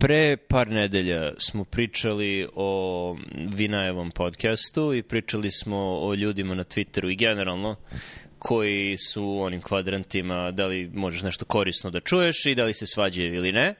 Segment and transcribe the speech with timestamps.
[0.00, 3.16] Pre par nedelja smo pričali o
[3.56, 7.76] Vinajevom podcastu i pričali smo o ljudima na Twitteru i generalno
[8.38, 12.74] koji su u onim kvadrantima, da li možeš nešto korisno da čuješ i da li
[12.74, 13.74] se svađaju ili ne.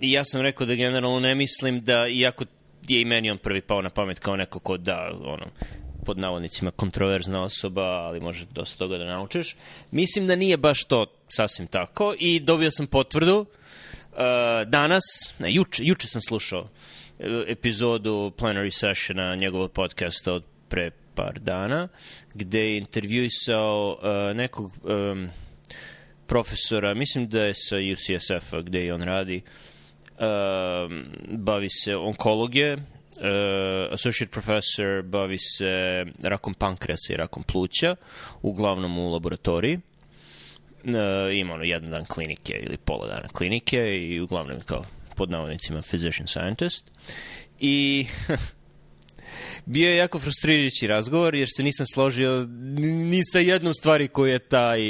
[0.00, 2.44] I ja sam rekao da generalno ne mislim da, iako
[2.88, 5.46] je i meni on prvi pao na pamet kao neko ko da, ono,
[6.04, 9.56] pod navodnicima kontroverzna osoba, ali može dosta toga da naučiš.
[9.90, 13.46] Mislim da nije baš to sasvim tako i dobio sam potvrdu uh,
[14.66, 15.04] danas,
[15.38, 16.68] ne, juče, juče sam slušao uh,
[17.46, 21.88] epizodu Plenary Sessiona njegovog podcasta od pre par dana,
[22.34, 25.28] gde je intervjuisao uh, nekog um,
[26.26, 29.42] profesora, mislim da je sa UCSF-a gde i on radi,
[30.18, 32.82] um, bavi se onkologije, uh,
[33.92, 37.96] associate professor bavi se rakom pankreasa i rakom pluća,
[38.42, 39.80] uglavnom u laboratoriji.
[40.84, 44.84] Uh, ima ono jedan dan klinike ili pola dana klinike i uglavnom kao
[45.16, 46.90] pod navodnicima physician scientist.
[47.60, 48.06] I
[49.66, 52.46] bio je jako frustrirajući razgovor jer se nisam složio
[53.10, 54.80] ni sa jednom stvari koju je taj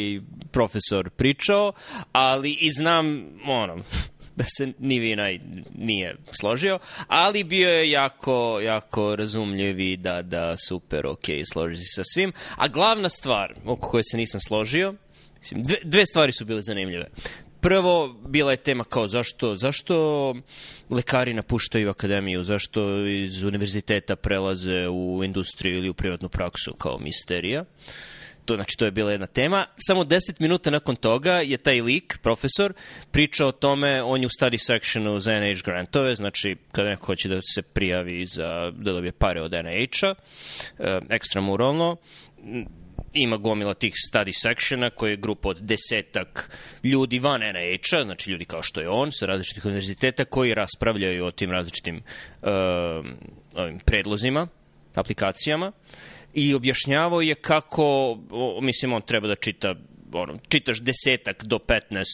[0.53, 1.73] profesor pričao,
[2.13, 3.77] ali i znam, ono,
[4.37, 5.41] da se ni Vinaj
[5.75, 11.95] nije složio, ali bio je jako, jako razumljiv i da, da super, ok, složi se
[11.95, 12.33] sa svim.
[12.57, 14.95] A glavna stvar oko koje se nisam složio,
[15.53, 17.07] dve, dve stvari su bile zanimljive.
[17.61, 20.35] Prvo, bila je tema kao zašto, zašto
[20.91, 27.65] lekari napuštaju akademiju, zašto iz univerziteta prelaze u industriju ili u privatnu praksu kao misterija.
[28.45, 29.65] To, znači, to je bila jedna tema.
[29.77, 32.73] Samo 10 minuta nakon toga je taj lik, profesor,
[33.11, 37.29] pričao o tome, on je u study sectionu za NIH grantove, znači, kada neko hoće
[37.29, 40.15] da se prijavi za, da dobije pare od NIH-a,
[40.79, 41.97] e, ekstramuralno,
[43.15, 46.51] ima gomila tih study sectiona koji je grupa od desetak
[46.83, 51.31] ljudi van NIH-a, znači ljudi kao što je on, sa različitih univerziteta koji raspravljaju o
[51.31, 52.51] tim različitim uh,
[53.55, 54.49] ovim predlozima,
[54.95, 55.67] aplikacijama.
[55.67, 58.19] Uh, i objašnjavao je kako,
[58.63, 59.75] mislim, on treba da čita,
[60.13, 62.05] ono, čitaš desetak do 15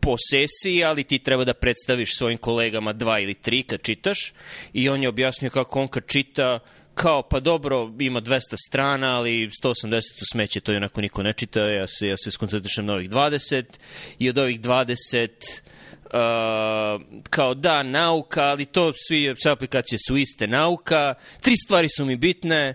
[0.00, 4.32] po sesiji, ali ti treba da predstaviš svojim kolegama dva ili tri kad čitaš
[4.72, 6.58] i on je objasnio kako on kad čita
[6.98, 11.60] kao, pa dobro, ima 200 strana, ali 180 u smeće, to onako niko ne čita,
[11.60, 13.64] ja se, ja se skoncentrišem na ovih 20
[14.18, 15.28] i od ovih 20
[16.08, 16.14] Uh,
[17.30, 21.14] kao da, nauka, ali to svi, sve aplikacije su iste nauka.
[21.40, 22.74] Tri stvari su mi bitne.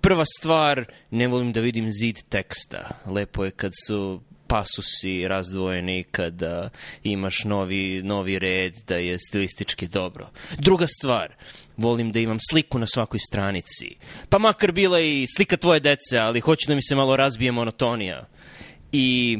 [0.00, 2.88] Prva stvar, ne volim da vidim zid teksta.
[3.06, 4.20] Lepo je kad su
[4.52, 6.70] pasusi razdvojeni kada
[7.02, 10.28] imaš novi, novi red da je stilistički dobro.
[10.58, 11.34] Druga stvar,
[11.76, 13.96] volim da imam sliku na svakoj stranici.
[14.28, 18.28] Pa makar bila i slika tvoje dece, ali hoću da mi se malo razbije monotonija.
[18.92, 19.38] I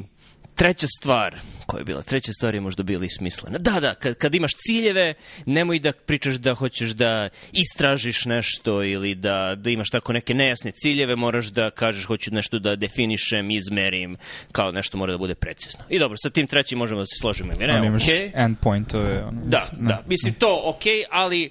[0.55, 3.59] treća stvar, koja je bila treća stvar je možda bila i smislena.
[3.59, 5.15] Da, da, kad, kad imaš ciljeve,
[5.47, 10.71] nemoj da pričaš da hoćeš da istražiš nešto ili da, da imaš tako neke nejasne
[10.71, 14.17] ciljeve, moraš da kažeš hoću nešto da definišem, izmerim,
[14.53, 15.85] kao nešto mora da bude precizno.
[15.89, 18.31] I dobro, sa tim trećim možemo da se složimo ili ne, Ali imaš okay.
[18.35, 19.25] endpointove.
[19.25, 21.51] Ono, Da, ne, da, mislim to ok, ali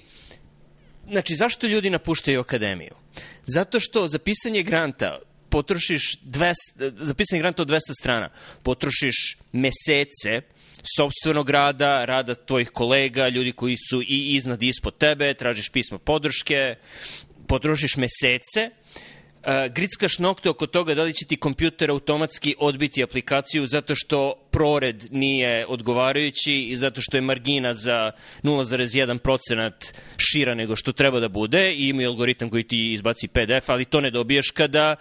[1.08, 2.94] znači zašto ljudi napuštaju akademiju?
[3.44, 5.18] Zato što za pisanje granta
[5.52, 6.54] potrošiš 200,
[6.96, 8.28] za pisanje granta od 200 strana,
[8.62, 10.40] potrošiš mesece
[10.96, 15.98] sobstvenog rada, rada tvojih kolega, ljudi koji su i iznad i ispod tebe, tražiš pismo
[15.98, 16.74] podrške,
[17.46, 18.92] potrošiš mesece, uh,
[19.74, 25.08] grickaš nokte oko toga da li će ti kompjuter automatski odbiti aplikaciju zato što prored
[25.10, 28.12] nije odgovarajući i zato što je margina za
[28.42, 29.70] 0,1%
[30.16, 34.00] šira nego što treba da bude i ima algoritam koji ti izbaci PDF, ali to
[34.00, 34.96] ne dobiješ kada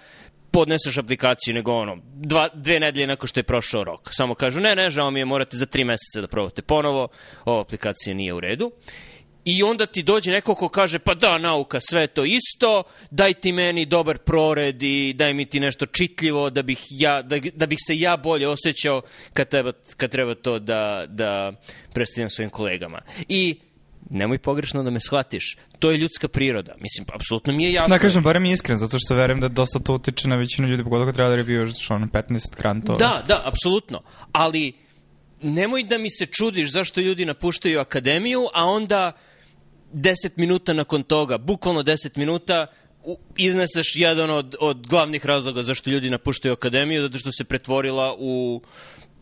[0.52, 4.10] podneseš aplikaciju, nego ono, dva, dve nedelje nakon što je prošao rok.
[4.14, 7.08] Samo kažu, ne, ne, žao mi je, morate za tri meseca da probate ponovo,
[7.46, 8.72] ova aplikacija nije u redu.
[9.46, 13.52] I onda ti dođe neko ko kaže, pa da, nauka, sve to isto, daj ti
[13.52, 17.78] meni dobar prored i daj mi ti nešto čitljivo da bih, ja, da, da bih
[17.88, 19.02] se ja bolje osjećao
[19.34, 21.54] kad treba, kad treba to da, da
[21.94, 23.02] predstavljam svojim kolegama.
[23.28, 23.60] I
[24.12, 26.76] nemoj pogrešno da me shvatiš, to je ljudska priroda.
[26.80, 27.96] Mislim, apsolutno mi je jasno.
[27.96, 31.06] Da, kažem, barem iskren, zato što verujem da dosta to utiče na većinu ljudi, pogotovo
[31.06, 32.98] kad treba da revieweš ono 15 grantova.
[32.98, 34.02] Da, da, apsolutno.
[34.32, 34.74] Ali
[35.42, 39.12] nemoj da mi se čudiš zašto ljudi napuštaju akademiju, a onda
[39.94, 42.68] 10 minuta nakon toga, bukvalno 10 minuta,
[43.38, 48.62] izneseš jedan od, od glavnih razloga zašto ljudi napuštaju akademiju, zato što se pretvorila u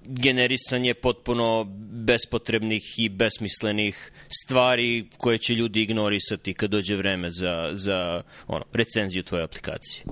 [0.05, 4.11] generisanje potpuno bespotrebnih i besmislenih
[4.43, 10.05] stvari koje će ljudi ignorisati kad dođe vreme za, za ono, recenziju tvoje aplikacije.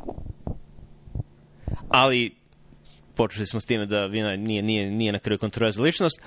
[1.89, 2.35] Ali
[3.15, 6.21] počeli smo s time da Vina nije, nije, nije na kraju kontroverzna ličnost.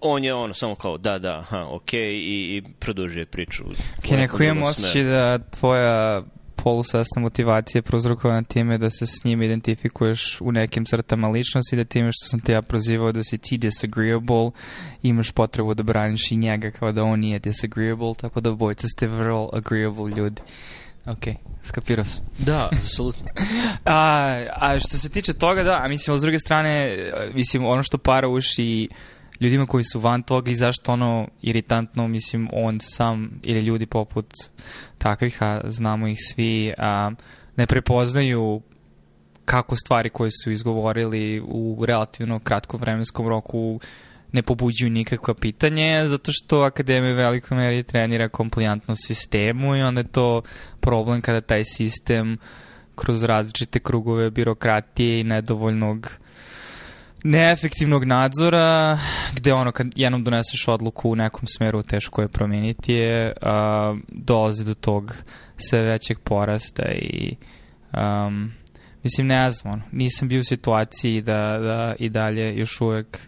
[0.00, 3.64] on je ono samo kao da, da, aha, okej okay, i, i produžuje priču.
[3.98, 6.22] Ok, neko imam osjećaj da tvoja
[6.62, 12.10] polusasna motivacija prouzrokovana time da se s njim identifikuješ u nekim crtama ličnosti, da time
[12.12, 14.50] što sam te ja prozivao da si ti disagreeable,
[15.02, 19.06] imaš potrebu da braniš i njega kao da on nije disagreeable, tako da bojca ste
[19.06, 20.42] vrlo agreeable ljudi.
[21.06, 22.26] Ok, skapirao sam.
[22.38, 23.26] Da, apsolutno.
[23.84, 26.96] a, a što se tiče toga, da, a mislim, s druge strane,
[27.34, 28.88] mislim, ono što para uši
[29.40, 34.34] ljudima koji su van toga i zašto ono iritantno, mislim, on sam ili ljudi poput
[34.98, 37.10] takvih, a znamo ih svi, a,
[37.56, 38.60] ne prepoznaju
[39.44, 43.80] kako stvari koje su izgovorili u relativno kratkom vremenskom roku
[44.32, 50.00] ne pobuđuju nikakva pitanje, zato što Akademija u velikoj meri trenira komplijantno sistemu i onda
[50.00, 50.42] je to
[50.80, 52.38] problem kada taj sistem
[52.94, 56.10] kroz različite krugove birokratije i nedovoljnog
[57.24, 58.98] neefektivnog nadzora,
[59.36, 64.64] gde ono kad jednom doneseš odluku u nekom smeru teško je promeniti je, uh, dolazi
[64.64, 65.14] do tog
[65.56, 67.36] sve većeg porasta i
[67.92, 68.52] um,
[69.02, 73.18] mislim ne znam, ono, nisam bio u situaciji da, da i dalje još uvek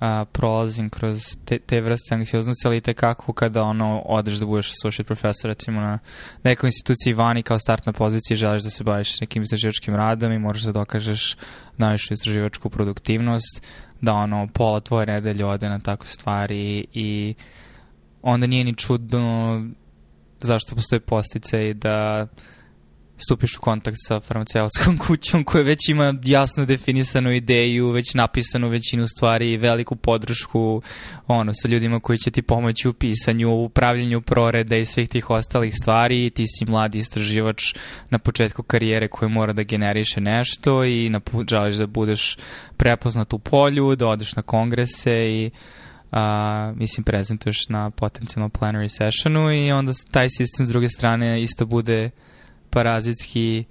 [0.00, 4.70] a, prolazim kroz te, te vrste anksioznosti, ali i tekako kada ono, odeš da budeš
[4.70, 5.98] associate professor recimo na
[6.42, 10.62] nekoj instituciji vani kao startna pozicija želiš da se baviš nekim istraživačkim radom i moraš
[10.62, 11.36] da dokažeš
[11.76, 13.62] najvišu istraživačku produktivnost,
[14.00, 17.34] da ono pola tvoje nedelje ode na takve stvari i
[18.22, 19.62] onda nije ni čudno
[20.40, 22.26] zašto postoje postice i da
[23.16, 29.08] stupiš u kontakt sa farmaceutskom kućom koja već ima jasno definisanu ideju, već napisanu većinu
[29.08, 30.82] stvari, veliku podršku
[31.26, 35.30] ono, sa ljudima koji će ti pomoći u pisanju, u upravljanju proreda i svih tih
[35.30, 36.30] ostalih stvari.
[36.30, 37.74] Ti si mladi istraživač
[38.10, 41.12] na početku karijere koji mora da generiše nešto i
[41.50, 42.36] želiš da budeš
[42.76, 45.50] prepoznat u polju, da odeš na kongrese i
[46.12, 51.66] a, mislim, prezentuješ na potencijalno plenary sessionu i onda taj sistem s druge strane isto
[51.66, 52.10] bude
[52.76, 53.64] parazitski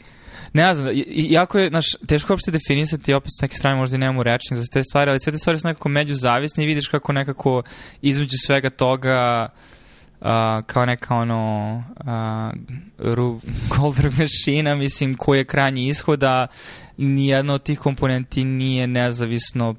[0.54, 4.24] ne znam, jako je, naš, teško uopšte definisati, opet s neke strane možda i nemamo
[4.24, 7.64] rečnik za te stvari, ali sve te stvari su nekako međuzavisne i vidiš kako nekako
[8.02, 9.50] između svega toga
[10.22, 10.28] uh,
[10.66, 13.40] kao neka ono uh, Ru,
[13.78, 16.48] Goldberg mašina, mislim, koji je krajnji ishoda,
[16.98, 19.76] nijedna od tih komponenti nije nezavisno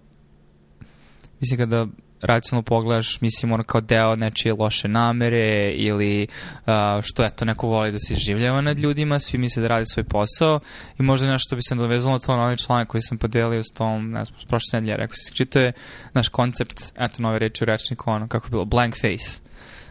[1.40, 1.86] mislim kada
[2.22, 6.26] racionalno pogledaš, mislim, ono kao deo nečije loše namere ili
[6.66, 6.72] uh,
[7.02, 10.60] što eto neko voli da se življava nad ljudima, svi misle da radi svoj posao
[10.98, 14.10] i možda nešto bi se dovezalo to na onaj članak koji sam podelio s tom,
[14.10, 15.72] ne znam, prošle nedelje, rekao se, čito je
[16.12, 19.40] naš koncept, eto nove reči u rečniku, ono, kako je bilo, blank face.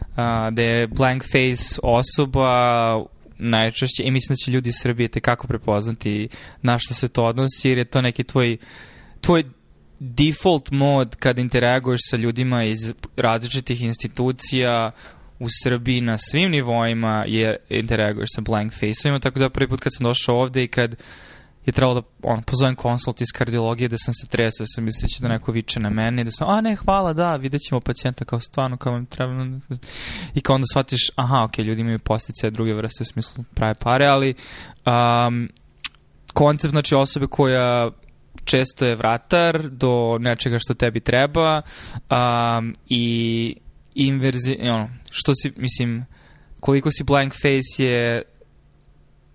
[0.00, 0.16] Uh,
[0.52, 3.04] da je blank face osoba
[3.38, 6.28] najčešće, i mislim da će ljudi iz Srbije te kako prepoznati
[6.62, 8.56] na što se to odnosi, jer je to neki tvoj
[9.20, 9.44] tvoj
[9.98, 14.90] default mod kad interaguješ sa ljudima iz različitih institucija
[15.38, 19.92] u Srbiji na svim nivoima je interaguješ sa blank face-ovima, tako da prvi put kad
[19.96, 20.96] sam došao ovde i kad
[21.66, 25.08] je trebalo da on, pozovem konsult iz kardiologije da sam se tresao, da sam mislio
[25.20, 28.24] da neko viče na mene i da sam, a ne, hvala, da, vidjet ćemo pacijenta
[28.24, 29.32] kao stvarno, kao vam treba.
[30.34, 34.06] I kao onda shvatiš, aha, ok, ljudi imaju postice druge vrste u smislu prave pare,
[34.06, 34.34] ali
[34.86, 35.48] um,
[36.32, 37.90] koncept, znači osobe koja
[38.44, 41.62] često je vratar do nečega što tebi treba
[42.10, 43.56] um, i
[43.94, 46.06] inverzi, ono, što si, mislim,
[46.60, 48.22] koliko si blank face je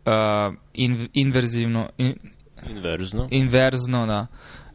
[0.05, 2.13] uh, in, inverzivno, in,
[2.69, 4.27] inverzno, inverzno, da.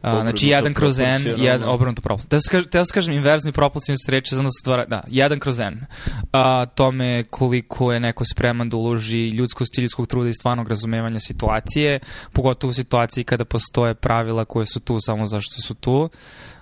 [0.07, 2.29] A, znači, jedan kroz n, jedan obrnuto proporcionalno.
[2.29, 5.59] Da, skaž, da kažem, inverzni proporcionalno su reči, znam da se stvara, da, jedan kroz
[5.59, 5.85] n.
[6.31, 11.19] A, tome koliko je neko spreman da uloži ljudskost i ljudskog truda i stvarnog razumevanja
[11.19, 11.99] situacije,
[12.33, 16.09] pogotovo u situaciji kada postoje pravila koje su tu samo zašto su tu.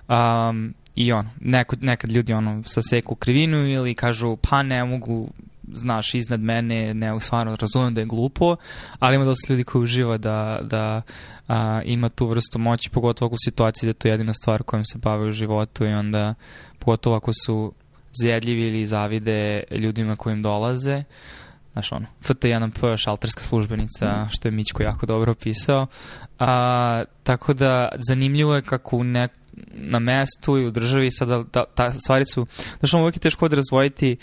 [0.08, 5.30] Um, I ono, neko, nekad ljudi ono saseku krivinu ili kažu pa ne mogu
[5.68, 8.56] znaš, iznad mene, ne, stvarno razumem da je glupo,
[8.98, 11.02] ali ima dosta ljudi koji uživa da, da
[11.48, 14.98] a, ima tu vrstu moći, pogotovo u situaciji da je to jedina stvar kojom se
[14.98, 16.34] bave u životu i onda,
[16.78, 17.72] pogotovo ako su
[18.22, 21.02] zjedljivi ili zavide ljudima kojim dolaze,
[21.72, 24.28] znaš ono, FT1P, šalterska službenica, mm.
[24.30, 25.86] što je Mićko jako dobro opisao.
[26.38, 29.32] A, tako da, zanimljivo je kako u nek,
[29.74, 32.46] na mestu i u državi sada da, ta stvari su,
[32.78, 34.16] znaš ono, uvijek je teško da razvojiti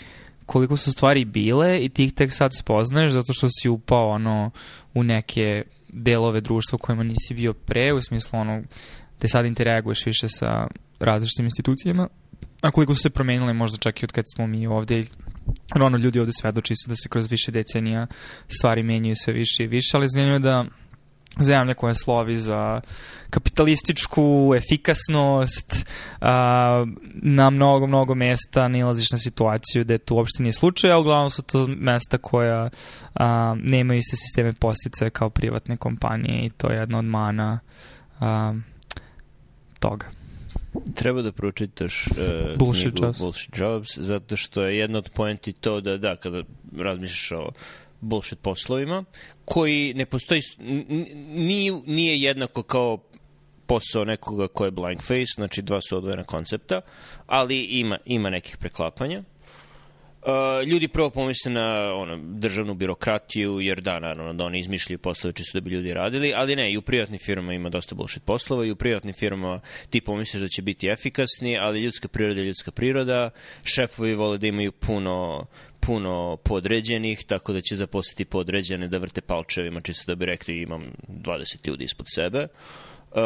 [0.46, 4.50] koliko su stvari bile i ti ih tek sad spoznaješ zato što si upao ono
[4.94, 8.62] u neke delove društva kojima nisi bio pre, u smislu ono
[9.20, 10.66] da sad interaguješ više sa
[10.98, 12.08] različitim institucijama,
[12.62, 15.04] a koliko su se promenile možda čak i od kad smo mi ovde
[15.74, 18.06] ono ljudi ovde svedoči su da se kroz više decenija
[18.48, 20.64] stvari menjaju sve više i više, ali zanimljivo da
[21.40, 22.80] zemlja koja slovi za
[23.30, 25.86] kapitalističku efikasnost,
[26.20, 31.30] a, na mnogo, mnogo mesta nilaziš na situaciju da to uopšte nije slučaj, a uglavnom
[31.30, 32.70] su to mesta koja
[33.14, 37.58] a, nemaju iste sisteme postice kao privatne kompanije i to je jedna od mana
[38.20, 38.54] a,
[39.80, 40.06] toga.
[40.94, 43.18] Treba da pročitaš uh, Bullshit knjigu Jobs.
[43.18, 46.42] Bullshit Jobs, zato što je jedna od poenti to da, da, kada
[46.78, 47.50] razmišljaš o
[48.04, 49.04] bullshit poslovima,
[49.44, 50.40] koji ne postoji,
[51.28, 52.98] nije, nije jednako kao
[53.66, 56.80] posao nekoga ko je blank face, znači dva su odvojena koncepta,
[57.26, 59.22] ali ima, ima nekih preklapanja.
[60.24, 65.32] Uh, ljudi prvo pomisle na ono, državnu birokratiju, jer da, naravno, da oni izmišljaju poslove
[65.32, 68.64] čisto da bi ljudi radili, ali ne, i u privatnim firmama ima dosta bullshit poslova
[68.64, 72.70] i u privatnim firmama ti pomisliš da će biti efikasni, ali ljudska priroda je ljudska
[72.70, 73.30] priroda,
[73.64, 75.46] šefovi vole da imaju puno
[75.86, 80.82] puno podređenih, tako da će zaposliti podređene da vrte palčevima, čisto da bi rekli imam
[81.08, 82.46] 20 ljudi ispod sebe.
[83.10, 83.20] Uh,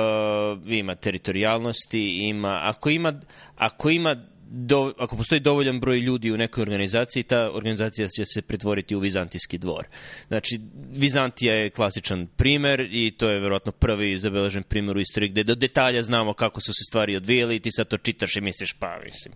[0.66, 3.20] ima teritorijalnosti, ima, ako ima,
[3.56, 4.16] ako ima
[4.50, 8.98] do, ako postoji dovoljan broj ljudi u nekoj organizaciji, ta organizacija će se pretvoriti u
[8.98, 9.84] vizantijski dvor.
[10.28, 15.44] Znači, Vizantija je klasičan primer i to je verovatno prvi zabeležen primer u istoriji gde
[15.44, 18.72] do detalja znamo kako su se stvari odvijeli i ti sad to čitaš i misliš,
[18.72, 19.34] pa mislim,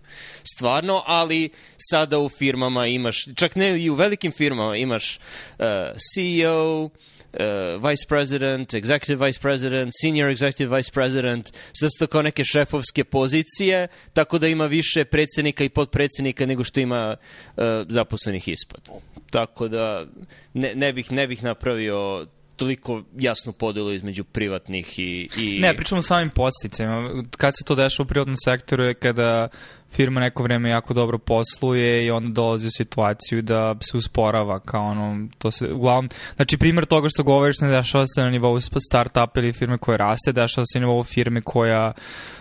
[0.55, 5.65] stvarno, ali sada u firmama imaš, čak ne i u velikim firmama imaš uh,
[5.97, 6.89] CEO,
[7.33, 13.87] uh, vice president, executive vice president, senior executive vice president, sasto kao neke šefovske pozicije,
[14.13, 18.89] tako da ima više predsednika i podpredsednika nego što ima uh, zaposlenih ispod.
[19.31, 20.05] Tako da
[20.53, 22.27] ne, ne, bih, ne bih napravio
[22.63, 25.29] toliko jasnu podelu između privatnih i...
[25.37, 25.59] i...
[25.59, 27.23] Ne, pričamo o samim posticajima.
[27.37, 29.47] Kad se to dešava u privatnom sektoru je kada
[29.91, 34.85] firma neko vreme jako dobro posluje i onda dolazi u situaciju da se usporava kao
[34.85, 39.37] ono, to se uglavnom, znači primjer toga što govoriš ne dešava se na nivou start-up
[39.37, 41.91] ili firme koja raste, dešava se na nivou firme koja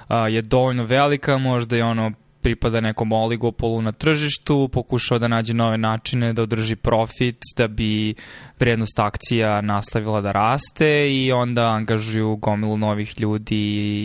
[0.09, 2.13] a, je dovoljno velika, možda je ono
[2.43, 8.15] pripada nekom oligopolu na tržištu, pokušao da nađe nove načine da održi profit, da bi
[8.61, 13.63] vrednost akcija nastavila da raste i onda angažuju gomilu novih ljudi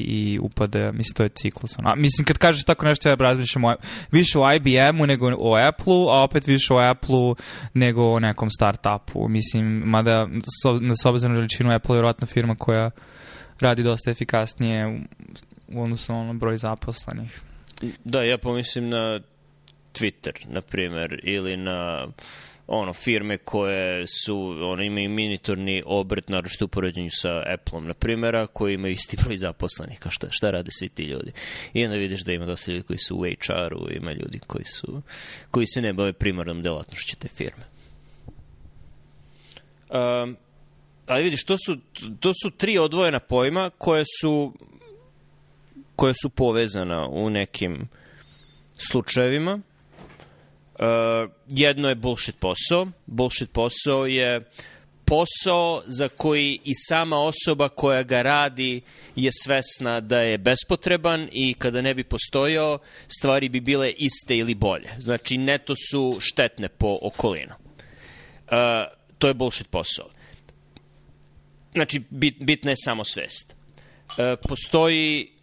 [0.07, 1.71] i, upade, mislim, to je ciklus.
[1.83, 3.75] A, mislim, kad kažeš tako nešto, ja razmišljam o,
[4.11, 7.35] više o IBM-u nego o Apple-u, a opet više o Apple-u
[7.73, 9.27] nego o nekom start-upu.
[9.27, 10.27] Mislim, mada
[10.81, 12.91] na s obzirom veličinu Apple je vjerojatno firma koja
[13.61, 14.97] radi dosta efikasnije u,
[15.67, 17.46] u odnosu na ono broj zaposlenih.
[18.03, 19.19] Da, ja pomislim na
[19.93, 22.07] Twitter, na primer, ili na
[22.67, 28.47] ono firme koje su ono imaju miniturni obrt naročito u poređenju sa Appleom na primjera
[28.47, 31.31] koji imaju isti broj zaposlenih kao šta, šta rade svi ti ljudi?
[31.73, 35.01] I onda vidiš da ima dosta ljudi koji su u HR-u ima ljudi koji su
[35.51, 37.63] koji se ne bave primarnom delatnošću te firme.
[39.89, 40.37] Um,
[41.07, 41.77] ali vidiš to su,
[42.19, 44.53] to su tri odvojena pojma koje su
[45.97, 47.87] koje su povezana u nekim
[48.73, 49.59] slučajevima.
[50.79, 50.85] Uh,
[51.47, 52.87] jedno je bullshit posao.
[53.05, 54.41] Bullshit posao je
[55.05, 58.81] posao za koji i sama osoba koja ga radi
[59.15, 64.55] je svesna da je bespotreban i kada ne bi postojao, stvari bi bile iste ili
[64.55, 64.89] bolje.
[64.99, 67.53] Znači, neto su štetne po okolinu.
[67.53, 68.53] Uh,
[69.17, 70.09] to je bullshit posao.
[71.73, 73.55] Znači, bit, bitna je samo svest.
[74.07, 74.15] Uh,
[74.47, 75.36] postoji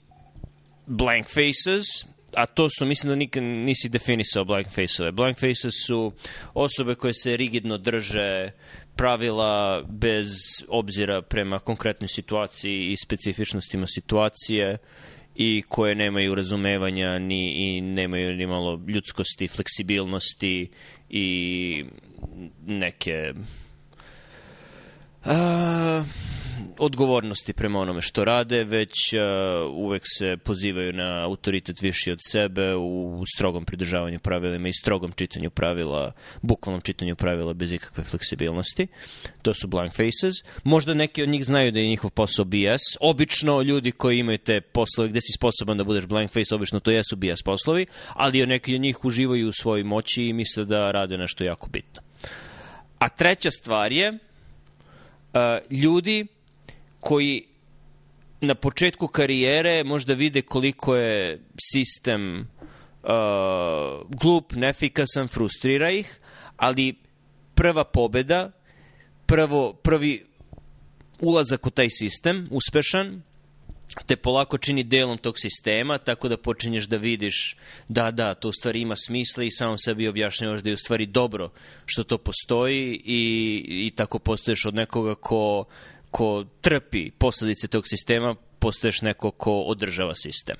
[0.86, 2.04] blank faces,
[2.36, 5.12] a to su, mislim da nikad nisi definisao blank faceove.
[5.12, 6.12] Blank faces su
[6.54, 8.50] osobe koje se rigidno drže
[8.96, 10.28] pravila bez
[10.68, 14.78] obzira prema konkretnoj situaciji i specifičnostima situacije
[15.34, 20.70] i koje nemaju razumevanja ni, i nemaju ni malo ljudskosti, fleksibilnosti
[21.10, 21.84] i
[22.66, 23.32] neke
[25.24, 26.04] uh,
[26.78, 29.20] odgovornosti prema onome što rade, već uh,
[29.74, 35.50] uvek se pozivaju na autoritet viši od sebe u strogom pridržavanju pravilima i strogom čitanju
[35.50, 38.86] pravila, bukvalnom čitanju pravila bez ikakve fleksibilnosti.
[39.42, 40.34] To su blank faces.
[40.64, 42.82] Možda neki od njih znaju da je njihov posao BS.
[43.00, 46.90] Obično ljudi koji imaju te poslove gde si sposoban da budeš blank face, obično to
[46.90, 51.18] jesu BS poslovi, ali neki od njih uživaju u svojoj moći i misle da rade
[51.18, 52.02] nešto jako bitno.
[52.98, 54.18] A treća stvar je uh,
[55.70, 56.26] ljudi
[57.04, 57.46] koji
[58.40, 63.08] na početku karijere možda vide koliko je sistem uh,
[64.08, 66.18] glup, nefikasan, frustrira ih,
[66.56, 66.94] ali
[67.54, 68.50] prva pobeda,
[69.26, 70.26] prvo, prvi
[71.20, 73.22] ulazak u taj sistem, uspešan,
[74.06, 77.56] te polako čini delom tog sistema, tako da počinješ da vidiš
[77.88, 81.06] da, da, to u stvari ima smisla i samo sebi objašnjavaš da je u stvari
[81.06, 81.50] dobro
[81.86, 85.64] što to postoji i, i tako postoješ od nekoga ko
[86.14, 90.56] ko trpi posledice tog sistema, postaješ neko ko održava sistem.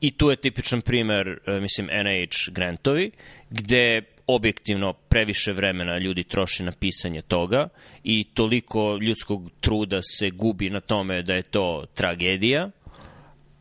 [0.00, 3.10] I tu je tipičan primer, e, mislim, NH grantovi,
[3.50, 7.68] gde objektivno previše vremena ljudi troši na pisanje toga
[8.04, 12.70] i toliko ljudskog truda se gubi na tome da je to tragedija,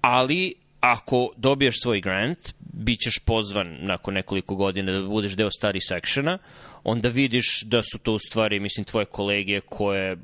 [0.01, 5.81] ali ako dobiješ svoj grant, bit ćeš pozvan nakon nekoliko godina da budeš deo stari
[5.81, 6.37] sectiona,
[6.83, 10.17] onda vidiš da su to u stvari, mislim, tvoje kolege koje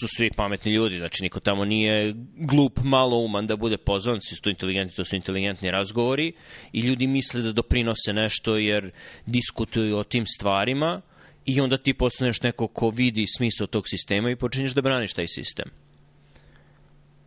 [0.00, 4.36] su svi pametni ljudi, znači niko tamo nije glup, malo uman da bude pozvan, svi
[4.36, 6.32] su to inteligentni, to su inteligentni razgovori
[6.72, 8.90] i ljudi misle da doprinose nešto jer
[9.26, 11.00] diskutuju o tim stvarima
[11.46, 15.26] i onda ti postaneš neko ko vidi smisao tog sistema i počinješ da braniš taj
[15.26, 15.70] sistem.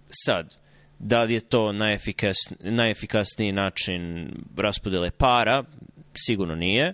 [0.09, 0.55] Sad,
[0.99, 5.63] da li je to najefikasniji, najefikasniji način raspodele para,
[6.13, 6.93] sigurno nije,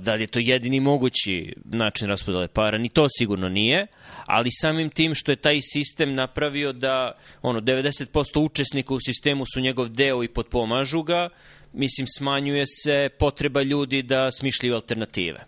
[0.00, 3.86] da li je to jedini mogući način raspodele para, ni to sigurno nije,
[4.26, 9.60] ali samim tim što je taj sistem napravio da ono 90% učesnika u sistemu su
[9.60, 11.28] njegov deo i potpomažu ga,
[11.72, 15.44] mislim smanjuje se potreba ljudi da smišljaju alternative.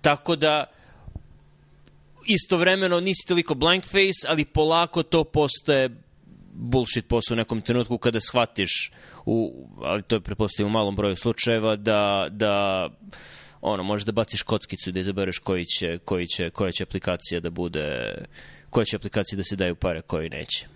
[0.00, 0.64] Tako da
[2.26, 5.90] istovremeno nisi toliko blank face, ali polako to postaje
[6.54, 8.92] bullshit posao u nekom trenutku kada shvatiš,
[9.26, 12.88] u, ali to je prepostavljeno u malom broju slučajeva, da, da
[13.60, 17.40] ono, možeš da baciš kockicu i da izabereš koji će, koji će, koja će aplikacija
[17.40, 18.14] da bude,
[18.70, 20.66] koja će aplikacija da se daju pare, koji neće.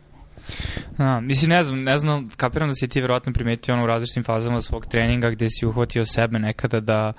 [0.98, 4.24] A, mislim, ne znam, ne znam, kapiram da si ti verovatno primetio ono u različitim
[4.24, 7.12] fazama svog treninga gde si uhvatio sebe nekada da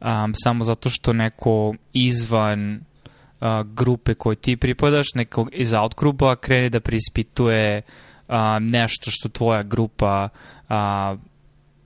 [0.00, 2.80] um, samo zato što neko izvan
[3.44, 7.82] a, grupe koje ti pripadaš, nekog iz outgrupa krene da prispituje
[8.28, 10.28] a, nešto što tvoja grupa
[10.68, 11.16] a,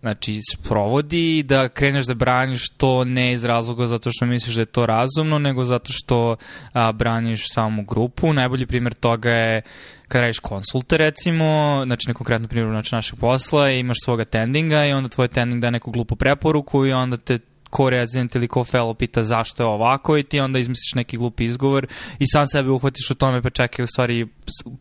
[0.01, 4.67] znači sprovodi da kreneš da braniš to ne iz razloga zato što misliš da je
[4.67, 6.37] to razumno, nego zato što
[6.73, 8.33] a, braniš samu grupu.
[8.33, 9.63] Najbolji primjer toga je
[10.09, 14.85] kad radiš konsulte recimo, znači na konkretno primjer znači našeg posla i imaš svog attendinga
[14.85, 17.39] i onda tvoj attending da neku glupu preporuku i onda te
[17.71, 21.45] ko rezident ili ko fellow pita zašto je ovako i ti onda izmisliš neki glupi
[21.45, 21.87] izgovor
[22.19, 24.27] i sam sebe uhvatiš u tome pa čekaj u stvari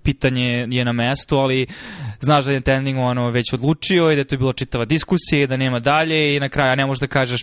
[0.03, 1.67] pitanje je na mestu ali
[2.19, 5.47] znaš da je attending ono već odlučio i da je to bilo čitava diskusija i
[5.47, 7.41] da nema dalje i na kraju ne možeš da kažeš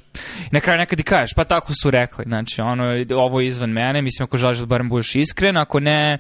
[0.51, 2.85] na kraju nekad i kažeš pa tako su rekli znači ono
[3.17, 6.19] ovo je izvan mene mislim ako želiš da barem budeš iskren ako ne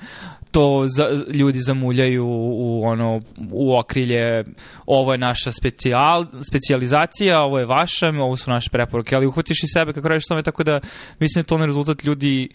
[0.55, 4.45] to za, ljudi zamuljaju u ono u okrilje
[4.87, 9.67] ovo je naša specijal, specijalizacija, ovo je vaša, ovo su naše preporuke, ali uhvatiš i
[9.67, 10.81] sebe kako radiš tome, tako da
[11.19, 12.49] mislim da to ne rezultat ljudi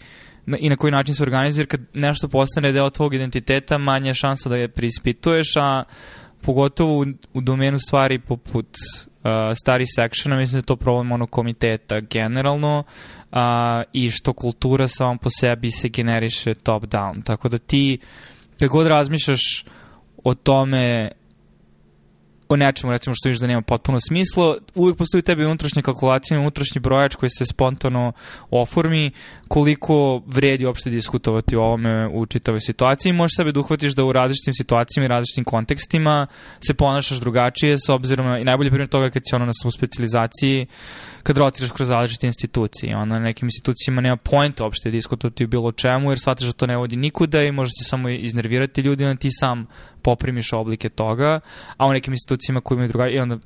[0.46, 4.14] na, i na koji način se organizuje, kad nešto postane deo tvog identiteta, manja je
[4.14, 5.84] šansa da je prispituješ, a
[6.40, 8.68] pogotovo u, u domenu stvari poput
[9.24, 9.30] uh,
[9.62, 12.84] stari sectiona, mislim da je to problem onog komiteta generalno,
[13.32, 13.38] uh,
[13.92, 17.24] i što kultura sama po sebi se generiše top down.
[17.24, 17.98] Tako da ti,
[18.58, 19.64] kad god razmišljaš
[20.24, 21.10] o tome
[22.50, 26.80] o nečemu recimo što viš da nema potpuno smisla, uvijek postoji tebi unutrašnja kalkulacija, unutrašnji
[26.80, 28.12] brojač koji se spontano
[28.50, 29.10] oformi,
[29.48, 33.12] koliko vredi uopšte diskutovati o ovome u čitavoj situaciji.
[33.12, 36.26] Možeš sebe da uhvatiš da u različitim situacijama i različitim kontekstima
[36.66, 39.72] se ponašaš drugačije s obzirom na, i najbolji primjer toga kad si ono na svom
[39.72, 40.66] specializaciji,
[41.22, 42.96] kad rotiraš kroz različite institucije.
[42.96, 46.66] Onda na nekim institucijama nema pojnta uopšte diskutovati o bilo čemu, jer shvataš da to
[46.66, 49.66] ne vodi nikuda i možeš ti samo iznervirati ljudi, onda ti sam
[50.02, 51.40] poprimiš oblike toga,
[51.76, 53.38] a u nekim institucijama koji imaju drugačije, i onda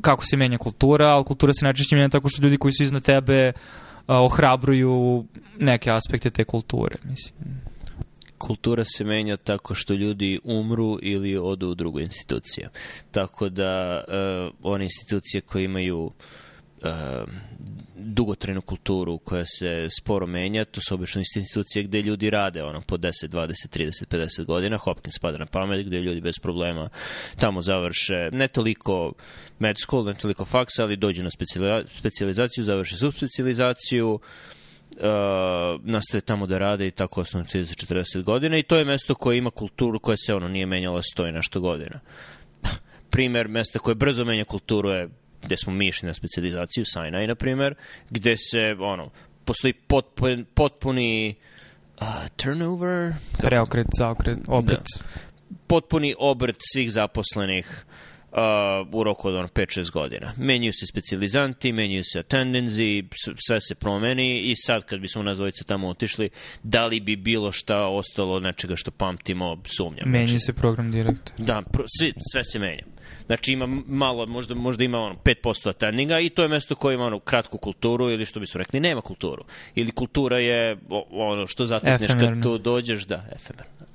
[0.00, 3.02] kako se menja kultura, ali kultura se najčešće menja tako što ljudi koji su iznad
[3.02, 3.52] tebe
[4.06, 5.24] ohrabruju
[5.58, 7.60] neke aspekte te kulture, mislim
[8.38, 12.68] kultura se menja tako što ljudi umru ili odu u drugu instituciju.
[13.10, 16.12] Tako da uh, one institucije koje imaju uh,
[17.94, 22.96] dugotrajnu kulturu koja se sporo menja, to su obično institucije gde ljudi rade ono, po
[22.96, 26.88] 10, 20, 30, 50 godina, Hopkins pada na pamet, gde ljudi bez problema
[27.36, 29.12] tamo završe ne toliko
[29.58, 31.30] med school, ne toliko faksa, ali dođu na
[31.98, 34.20] specializaciju, završe subspecializaciju, uh,
[35.84, 39.50] nastave tamo da rade i tako osnovno 30-40 godina i to je mesto koje ima
[39.50, 42.00] kulturu koja se ono nije menjala stoji nešto godina.
[43.10, 45.08] Primer mesta koje brzo menja kulturu je
[45.42, 47.74] gde smo mi išli na specializaciju, Sinai, na primer,
[48.10, 49.10] gde se, ono,
[49.44, 51.34] postoji potpun, potpuni
[52.00, 53.14] uh, turnover...
[53.38, 54.86] Preokret, zaokret, obrt.
[54.98, 55.06] Da.
[55.66, 57.84] Potpuni obrt svih zaposlenih
[58.92, 60.32] u roku od ono 5-6 godina.
[60.36, 63.04] Menjuju se specializanti, menjuju se attendancy,
[63.46, 66.30] sve se promeni i sad kad bismo nas dvojica tamo otišli,
[66.62, 70.10] da li bi bilo šta ostalo nečega što pamtimo, sumnjam.
[70.10, 71.34] Menju znači, se program direktor.
[71.38, 72.82] Da, pro, sve, sve se menja.
[73.26, 77.04] Znači ima malo, možda, možda ima ono 5% attendinga i to je mesto koje ima
[77.04, 79.44] ono kratku kulturu ili što bi su rekli, nema kulturu.
[79.74, 80.76] Ili kultura je
[81.10, 83.86] ono što zatekneš kad tu dođeš, da, efemerno.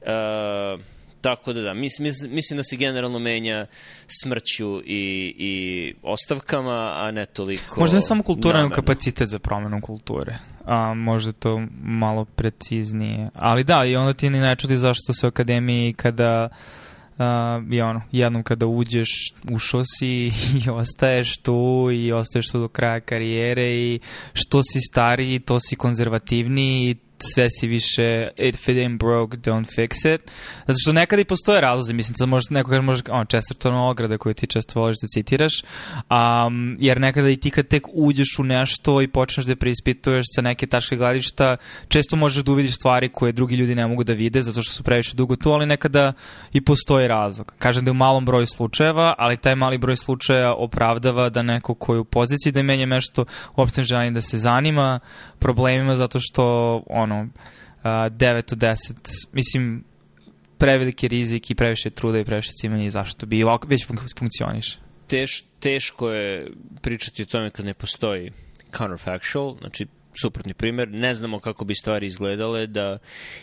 [0.00, 0.95] Uh,
[1.26, 3.66] Tako da da, mislim, mislim da se generalno menja
[4.06, 7.80] smrću i, i ostavkama, a ne toliko...
[7.80, 10.38] Možda ne samo kultura, nego kapacitet za promenu kulture.
[10.64, 13.30] A, možda to malo preciznije.
[13.34, 17.24] Ali da, i onda ti ni ne čudi zašto se u akademiji kada uh,
[17.70, 19.08] je ono, jednom kada uđeš,
[19.50, 20.32] ušao si
[20.66, 24.00] i ostaješ tu i ostaješ tu do kraja karijere i
[24.32, 29.66] što si stariji, to si konzervativniji i sve si više if it ain't broke, don't
[29.76, 30.30] fix it.
[30.66, 34.18] Zato što nekada i postoje razlozi, mislim, da možda neko kaže može, on, Chestertonova ograda
[34.18, 35.52] koju ti često voliš da citiraš,
[36.10, 40.42] um, jer nekada i ti kad tek uđeš u nešto i počneš da preispituješ sa
[40.42, 41.56] neke tačke gledišta,
[41.88, 44.82] često možeš da uvidiš stvari koje drugi ljudi ne mogu da vide zato što su
[44.82, 46.12] previše dugo tu, ali nekada
[46.52, 47.54] i postoji razlog.
[47.58, 51.74] Kažem da je u malom broju slučajeva, ali taj mali broj slučaja opravdava da neko
[51.74, 53.24] ko je u poziciji da menja nešto
[53.56, 55.00] uopšte želi da se zanima
[55.38, 59.84] problemima zato što on, ono, uh, 9 od 10, mislim,
[60.58, 64.78] preveliki rizik i previše truda i previše cimanja i zašto bi ovako već fun funkcioniše.
[65.06, 66.50] Teš, teško je
[66.82, 68.32] pričati o tome kad ne postoji
[68.76, 69.86] counterfactual, znači
[70.22, 72.98] suprotni primer, ne znamo kako bi stvari izgledale da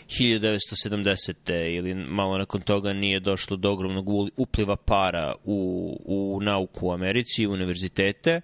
[0.08, 1.76] 1970.
[1.76, 7.46] ili malo nakon toga nije došlo do ogromnog upliva para u, u nauku u Americi,
[7.46, 8.40] u univerzitete,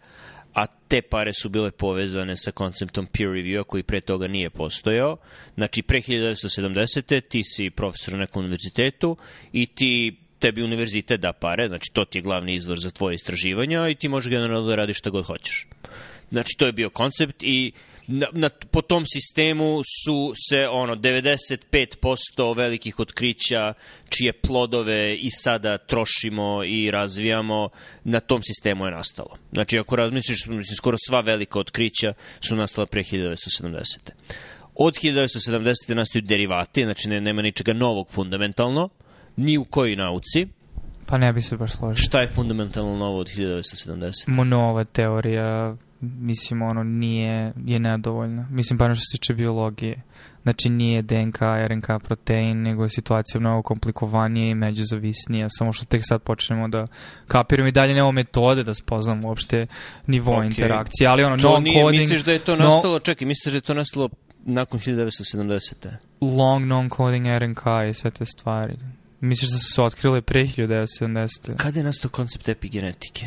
[0.54, 5.16] a te pare su bile povezane sa konceptom peer review-a koji pre toga nije postojao.
[5.54, 7.20] Znači, pre 1970.
[7.28, 9.16] ti si profesor na nekom univerzitetu
[9.52, 13.88] i ti tebi univerzitet da pare, znači to ti je glavni izvor za tvoje istraživanja
[13.88, 15.66] i ti možeš generalno da radiš šta god hoćeš.
[16.30, 17.72] Znači, to je bio koncept i
[18.10, 23.72] na, na, po tom sistemu su se ono 95% velikih otkrića
[24.08, 27.68] čije plodove i sada trošimo i razvijamo
[28.04, 29.36] na tom sistemu je nastalo.
[29.52, 33.98] Znači ako razmisliš, mislim skoro sva velika otkrića su nastala pre 1970.
[34.74, 35.94] Od 1970.
[35.94, 38.88] nastaju derivati, znači ne, nema ničega novog fundamentalno,
[39.36, 40.46] ni u kojoj nauci,
[41.06, 42.02] Pa ne bi se baš složio.
[42.02, 44.12] Šta je fundamentalno novo od 1970?
[44.26, 48.46] Monova teorija mislim, ono, nije, je nedovoljno.
[48.50, 50.02] Mislim, pa što se tiče biologije.
[50.42, 56.00] Znači, nije DNK, RNK protein, nego je situacija mnogo komplikovanija i međuzavisnija, samo što tek
[56.04, 56.86] sad počnemo da
[57.26, 59.66] kapiramo i dalje nemamo metode da spoznamo uopšte
[60.06, 60.46] nivo okay.
[60.46, 62.00] interakcije, ali ono, to non-coding...
[62.00, 64.08] Misliš da je to nastalo, no, čekaj, misliš da je to nastalo
[64.44, 65.88] nakon 1970.
[66.20, 68.76] Long non-coding RNK i sve te stvari.
[69.20, 71.56] Misliš da su se otkrile pre 1970.
[71.56, 73.26] Kada je nastao koncept epigenetike?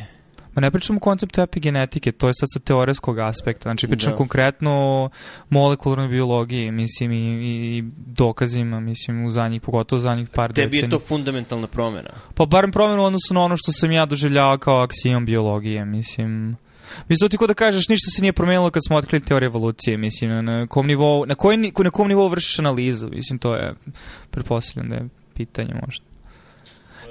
[0.55, 3.63] Ma ne pričamo o konceptu epigenetike, to je sad sa teoretskog aspekta.
[3.63, 4.17] Znači pričam da.
[4.17, 5.09] konkretno o
[5.49, 10.69] molekularnoj biologiji, mislim, i, i dokazima, mislim, u zadnjih, pogotovo u zadnjih par decenija.
[10.69, 12.09] Tebi je to fundamentalna promena?
[12.33, 16.57] Pa barem promena u odnosu na ono što sam ja doživljavao kao aksijom biologije, mislim...
[17.09, 20.45] Mislim, ti ko da kažeš, ništa se nije promenilo kad smo otkrili teoriju evolucije, mislim,
[20.45, 23.73] na kom nivou, na, koji, na kom nivou vršiš analizu, mislim, to je,
[24.31, 26.12] pretpostavljam da je pitanje možda.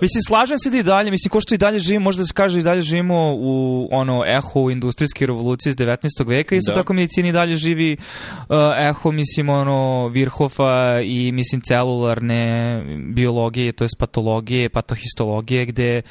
[0.03, 2.61] Mislim, slažem se da i dalje, mislim, ko što i dalje živimo, možda se kaže
[2.61, 5.97] i dalje živimo u ono eho industrijske revolucije iz 19.
[6.27, 6.75] veka, isto da.
[6.75, 12.83] tako medicini i dalje živi uh, eho, mislim, ono, Virhofa i, mislim, celularne
[13.15, 16.03] biologije, to je patologije, patohistologije, gde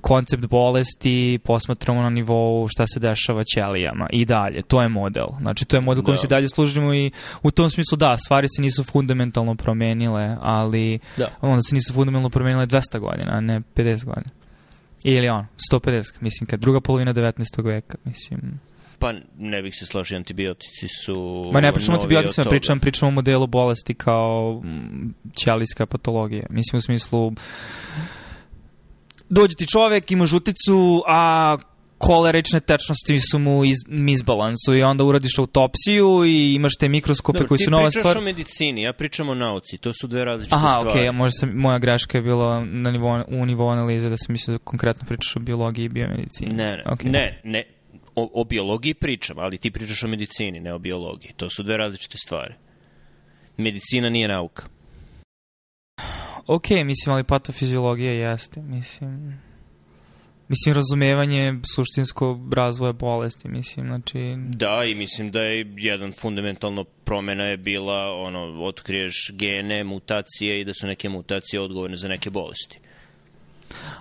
[0.00, 4.62] koncept bolesti posmatramo na nivou šta se dešava ćelijama i dalje.
[4.62, 5.26] To je model.
[5.40, 6.20] Znači, to je model kojim da.
[6.20, 7.10] se dalje služimo i
[7.42, 11.28] u tom smislu, da, stvari se nisu fundamentalno promenile, ali da.
[11.40, 14.30] onda se nisu fundamentalno promenile 200 godina, ne 50 godina.
[15.02, 17.64] Ili on, 150, mislim, kad druga polovina 19.
[17.64, 18.60] veka, mislim...
[18.98, 21.50] Pa ne bih se složio, antibiotici su...
[21.52, 24.62] Ma ne pričamo o antibioticima, pričam, pričam o modelu bolesti kao
[25.36, 26.46] ćelijska patologija.
[26.50, 27.32] Mislim u smislu
[29.30, 31.56] dođe ti čovek, ima žuticu, a
[32.00, 37.48] kolerične tečnosti su mu iz, misbalansu i onda uradiš autopsiju i imaš te mikroskope Dobar,
[37.48, 38.02] koji su nova stvar.
[38.02, 40.88] Ti pričaš o medicini, ja pričam o nauci, to su dve različite Aha, stvari.
[40.88, 44.16] Aha, okej, okay, možda sam, moja greška je bila na nivo, u nivou analize da
[44.16, 46.54] sam mislio da konkretno pričaš o biologiji i biomedicini.
[46.54, 47.10] Ne, ne, okay.
[47.10, 47.64] ne, ne,
[48.14, 51.32] o, o biologiji pričam, ali ti pričaš o medicini, ne o biologiji.
[51.36, 52.54] To su dve različite stvari.
[53.56, 54.62] Medicina nije nauka.
[56.46, 59.49] Ok, mislim, ali patofiziologija jeste, mislim...
[60.50, 64.34] Mislim, razumevanje suštinsko razvoja bolesti, mislim, znači...
[64.36, 70.64] Da, i mislim da je jedan fundamentalno promena je bila, ono, otkriješ gene, mutacije i
[70.64, 72.78] da su neke mutacije odgovorne za neke bolesti.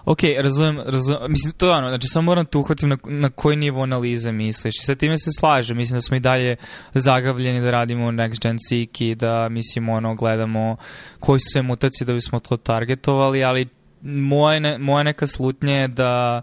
[0.06, 3.58] Ok, razumem, razumem, mislim, to je ono, znači samo moram te uhvatim na, na koji
[3.58, 6.56] nivo analize misliš i sa time se slažem, mislim da smo i dalje
[6.94, 10.78] zagavljeni da radimo next gen seek i da, mislim, ono, gledamo
[11.20, 13.68] koji su sve mutacije da bismo to targetovali, ali
[14.02, 16.42] moja, ne, moja neka slutnja je da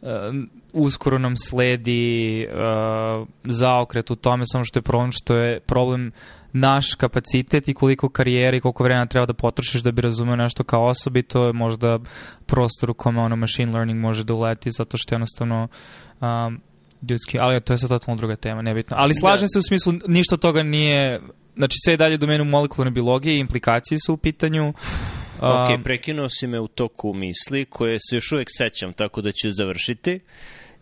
[0.00, 0.08] uh,
[0.72, 6.12] uskoro nam sledi uh, zaokret u tome, samo što je problem što je problem
[6.52, 10.64] naš kapacitet i koliko karijere i koliko vremena treba da potrošiš da bi razumeo nešto
[10.64, 11.98] kao osobi, to je možda
[12.46, 15.68] prostor u kome ono machine learning može da uleti zato što je jednostavno
[16.20, 16.60] um,
[17.08, 18.96] ljudski, ali to je sad totalno druga tema, nebitno.
[19.00, 19.48] Ali slažem da.
[19.48, 21.20] se u smislu, ništa toga nije,
[21.56, 24.74] znači sve je dalje u domenu molekularne biologije i implikacije su u pitanju.
[25.40, 29.50] Ok, prekinuo si me u toku misli koje se još uvek sećam, tako da ću
[29.50, 30.20] završiti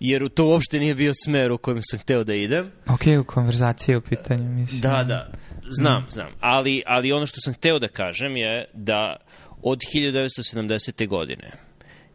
[0.00, 2.72] jer to uopšte nije bio smer u kojem sam hteo da idem.
[2.88, 4.80] Ok, u konverzaciji u pitanju, mislim.
[4.80, 5.30] Da, da.
[5.68, 6.06] Znam, mm.
[6.08, 6.28] znam.
[6.40, 9.16] Ali, ali ono što sam hteo da kažem je da
[9.62, 11.06] od 1970.
[11.08, 11.52] godine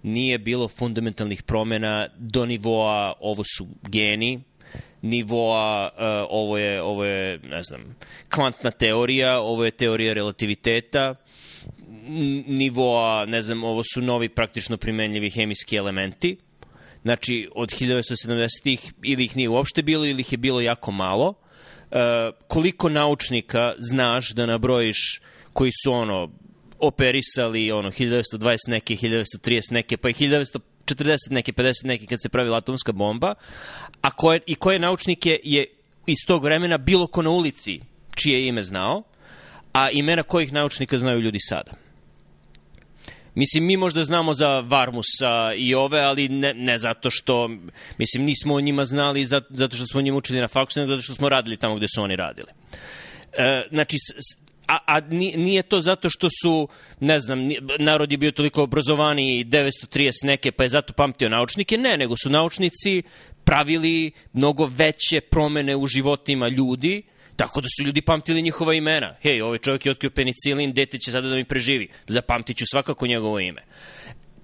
[0.03, 4.43] nije bilo fundamentalnih promena do nivoa ovo su geni,
[5.01, 7.95] nivoa uh, ovo je ovo je ne znam
[8.35, 11.15] kvantna teorija, ovo je teorija relativiteta,
[12.47, 16.37] nivoa, ne znam, ovo su novi praktično primenljivi hemijski elementi.
[17.01, 21.27] Znači, od 1970-ih ili ih nije uopšte bilo ili ih je bilo jako malo.
[21.27, 21.97] Uh,
[22.47, 25.21] koliko naučnika znaš da nabrojiš
[25.53, 26.31] koji su ono
[26.79, 30.59] operisali ono 1920 neke, 1930 neke, pa i 1940
[31.29, 33.33] neke, 50 neke kad se pravila atomska bomba,
[34.01, 35.65] a koje, i koje naučnike je
[36.05, 37.79] iz tog vremena bilo ko na ulici
[38.15, 39.03] čije ime znao,
[39.73, 41.71] a imena kojih naučnika znaju ljudi sada.
[43.41, 47.49] Mislim, mi možda znamo za Varmusa i ove, ali ne, ne zato što,
[47.97, 51.01] mislim, nismo o njima znali zato, što smo o njima učili na faksu, nego zato
[51.01, 52.47] što smo radili tamo gde su oni radili.
[53.37, 53.97] E, znači,
[54.67, 56.67] a, a nije to zato što su,
[56.99, 57.49] ne znam,
[57.79, 62.29] narod je bio toliko obrazovani 930 neke, pa je zato pamtio naučnike, ne, nego su
[62.29, 63.03] naučnici
[63.43, 67.03] pravili mnogo veće promene u životima ljudi,
[67.41, 69.15] Tako da su ljudi pamtili njihova imena.
[69.21, 71.87] Hej, ovaj čovjek je otkrio penicilin, dete će sada da mi preživi.
[72.07, 73.61] Zapamtit ću svakako njegovo ime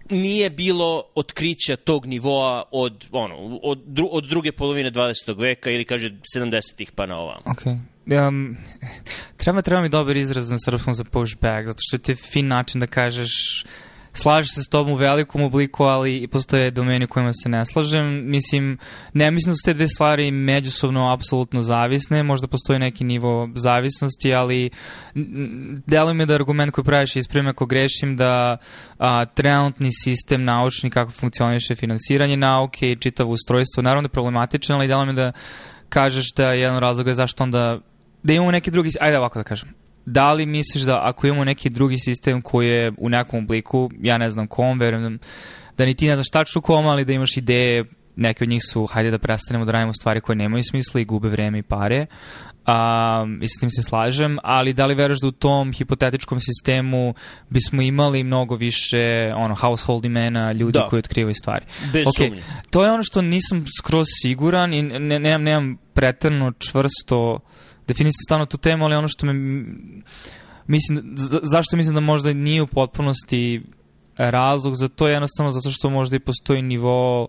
[0.10, 5.40] nije bilo otkrića tog nivoa od, ono, od, dru, od druge polovine 20.
[5.42, 7.42] veka ili kaže 70-ih pa na ovam.
[7.46, 7.80] Okay.
[8.28, 8.58] Um,
[9.38, 12.80] treba, treba mi dobar izraz na srpskom za pushback, zato što je ti fin način
[12.80, 13.64] da kažeš
[14.18, 18.30] slaže se s tobom u velikom obliku, ali postoje domeni u kojima se ne slažem.
[18.30, 18.78] Mislim,
[19.14, 24.34] ne mislim da su te dve stvari međusobno apsolutno zavisne, možda postoji neki nivo zavisnosti,
[24.34, 24.70] ali
[25.86, 28.58] deluje mi da argument koji praviš isprema ako grešim da
[28.98, 34.76] a, trenutni sistem naučni kako funkcioniše finansiranje nauke i čitavo ustrojstvo, naravno da je problematičan,
[34.76, 35.32] ali deluje mi da
[35.90, 37.80] kažeš da je jedan razlog je zašto onda
[38.24, 39.70] da imamo neki drugi, ajde ovako da kažem,
[40.08, 44.18] da li misliš da ako imamo neki drugi sistem koji je u nekom obliku, ja
[44.18, 45.20] ne znam kom, verujem
[45.78, 48.86] da ni ti ne znaš tačno kom, ali da imaš ideje, neke od njih su,
[48.86, 52.06] hajde da prestanemo da radimo stvari koje nemaju smisla i gube vreme i pare,
[52.68, 57.14] um, i s tim se slažem, ali da li veruješ da u tom hipotetičkom sistemu
[57.50, 60.86] bismo imali mnogo više ono, household imena, ljudi da.
[60.86, 61.66] koji otkrivaju stvari?
[61.94, 62.28] Bez okay.
[62.28, 62.44] sumnje.
[62.70, 67.57] To je ono što nisam skroz siguran i ne, nemam, nemam pretrno čvrsto uh,
[67.88, 69.34] definisati stvarno tu temu, ali ono što me...
[70.68, 73.64] Mislim, zašto mislim da možda nije u potpunosti
[74.18, 77.28] razlog za to je jednostavno zato što možda i postoji nivo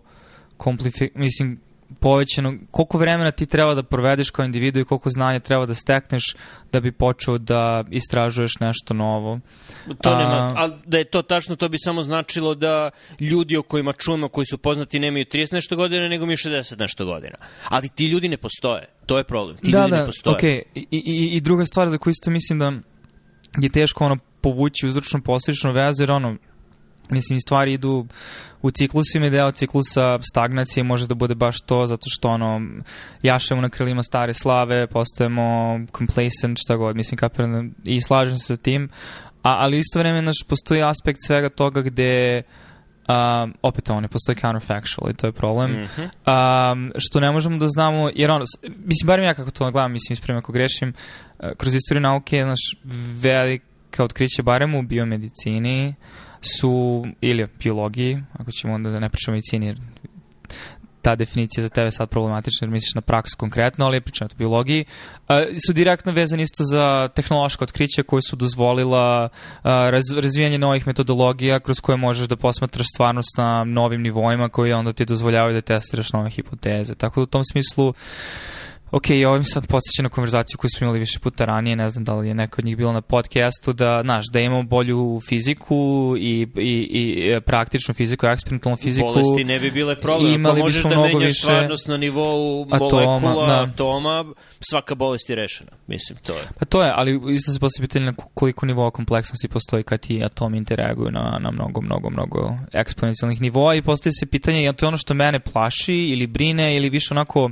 [0.56, 1.08] komplifi...
[1.14, 1.60] mislim,
[2.00, 6.34] povećano, koliko vremena ti treba da provedeš kao individu i koliko znanja treba da stekneš
[6.72, 9.40] da bi počeo da istražuješ nešto novo.
[10.02, 13.92] To nema, a da je to tačno, to bi samo značilo da ljudi o kojima
[13.92, 17.36] čujemo, koji su poznati, nemaju 30 nešto godina, nego mi 60 nešto godina.
[17.68, 18.86] Ali ti ljudi ne postoje.
[19.06, 19.56] To je problem.
[19.56, 20.36] Ti da, ljudi da, ne postoje.
[20.36, 20.62] Okay.
[20.74, 22.72] I, i, I druga stvar za koju isto mislim da
[23.58, 26.36] je teško ono povući uzročno posljedično vezu, jer ono,
[27.10, 28.06] Mislim, stvari idu
[28.62, 32.60] u ciklusima i deo ciklusa stagnacije može da bude baš to, zato što ono,
[33.22, 38.56] jašemo na krilima stare slave, postajemo complacent, šta god, mislim, kapiram, i slažem se sa
[38.56, 38.88] tim,
[39.42, 42.42] a, ali isto vreme naš postoji aspekt svega toga gde
[43.08, 45.70] Um, opet ne postoji counterfactual i to je problem.
[45.70, 46.72] Mm -hmm.
[46.72, 50.12] um, što ne možemo da znamo, jer ono, mislim, barim ja kako to gledam, mislim,
[50.12, 50.88] ispremno ako grešim,
[51.38, 52.58] uh, kroz istoriju nauke, naš
[53.20, 55.94] velika otkriće, barem u biomedicini,
[56.60, 59.76] su, ili biologiji, ako ćemo onda da ne pričamo medicini, jer
[61.02, 64.84] ta definicija za tebe sad problematična jer misliš na praksu konkretno, ali pričam o biologiji,
[65.66, 69.28] su direktno vezani isto za tehnološka otkrića koje su dozvolila
[69.64, 74.92] raz, razvijanje novih metodologija kroz koje možeš da posmatraš stvarnost na novim nivoima koji onda
[74.92, 76.94] ti dozvoljavaju da testiraš nove hipoteze.
[76.94, 77.94] Tako da u tom smislu
[78.90, 82.04] Ok, i ovim sad podsjeća na konverzaciju koju smo imali više puta ranije, ne znam
[82.04, 86.14] da li je neko od njih bilo na podcastu, da, znaš, da imamo bolju fiziku
[86.18, 89.06] i, i, i e, praktičnu fiziku, eksperimentalnu fiziku.
[89.06, 90.34] Bolesti ne bi bile problem.
[90.34, 93.62] Imali Ako možeš da menjaš više stvarnost na nivou atoma, molekula, da.
[93.62, 94.24] atoma,
[94.60, 95.70] svaka bolest je rešena.
[95.86, 96.44] Mislim, to je.
[96.58, 100.24] Pa to je, ali isto se postoji pitanje na koliko nivoa kompleksnosti postoji kad ti
[100.24, 104.86] atomi interaguju na, na mnogo, mnogo, mnogo eksponencijalnih nivoa i postoji se pitanje, je to
[104.86, 107.50] je ono što mene plaši ili brine ili više onako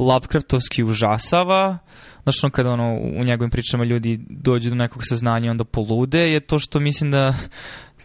[0.00, 1.78] Lovecraftovski užasava,
[2.22, 6.32] znaš ono kada ono, u njegovim pričama ljudi dođu do nekog saznanja i onda polude,
[6.32, 7.34] je to što mislim da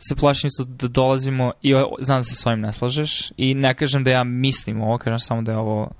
[0.08, 3.74] se plašim isto da dolazimo i znam da se s ovim ne slažeš i ne
[3.74, 5.92] kažem da ja mislim ovo, kažem samo da je ovo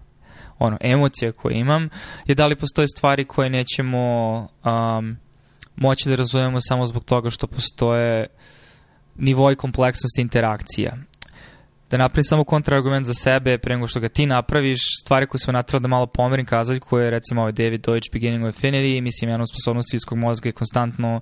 [0.60, 1.90] ono, emocija koje imam,
[2.26, 5.18] je da li postoje stvari koje nećemo um,
[5.76, 8.28] moći da razumemo samo zbog toga što postoje
[9.16, 10.98] nivoi kompleksnosti interakcija.
[11.90, 15.54] Da napravim samo kontraargument za sebe pre nego što ga ti napraviš, stvari koje smo
[15.54, 19.42] natrali da malo pomerim kazaljku je recimo ovaj David Deutsch Beginning of Affinity, mislim jedna
[19.42, 21.22] od sposobnosti ljudskog mozga je konstantno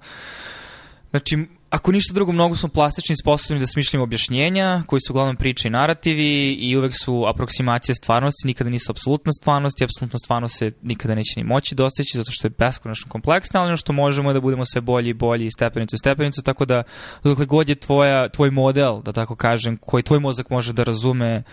[1.14, 1.38] Znači,
[1.74, 5.68] ako ništa drugo, mnogo smo plastični i sposobni da smišljamo objašnjenja, koji su uglavnom priče
[5.68, 10.72] i narativi i uvek su aproksimacije stvarnosti, nikada nisu apsolutna stvarnost i apsolutna stvarnost se
[10.82, 14.34] nikada neće ni moći dostići zato što je beskonačno kompleksna, ali ono što možemo je
[14.34, 16.84] da budemo sve bolji i bolji i stepenicu u stepenicu, tako da
[17.24, 21.44] dokle god je tvoja, tvoj model, da tako kažem, koji tvoj mozak može da razume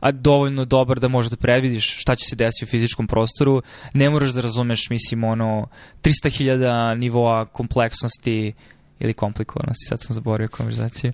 [0.00, 3.62] a dovoljno dobar da možeš da predvidiš šta će se desiti u fizičkom prostoru,
[3.94, 5.68] ne moraš da razumeš, mislim, ono,
[6.02, 8.52] 300.000 nivoa kompleksnosti
[9.00, 11.12] ili komplikovanosti, sad sam zaboravio konverzaciju,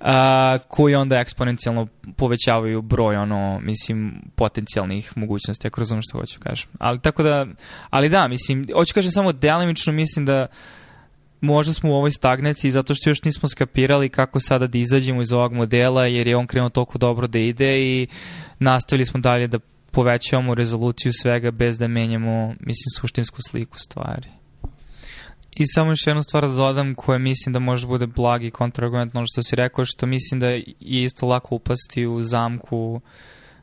[0.00, 6.68] a, koji onda eksponencijalno povećavaju broj, ono, mislim, potencijalnih mogućnosti, ako razumem što hoću kažem.
[6.78, 7.46] Ali tako da,
[7.90, 10.46] ali da, mislim, hoću kažem samo delimično, mislim da
[11.40, 15.32] možda smo u ovoj stagnaciji zato što još nismo skapirali kako sada da izađemo iz
[15.32, 18.06] ovog modela jer je on krenuo toliko dobro da ide i
[18.58, 19.58] nastavili smo dalje da
[19.90, 24.37] povećavamo rezoluciju svega bez da menjamo, mislim, suštinsku sliku stvari.
[25.58, 29.14] I samo još jednu stvar da dodam koja mislim da može da bude blagi kontrargument
[29.14, 33.00] na ono što si rekao, što mislim da je isto lako upasti u zamku,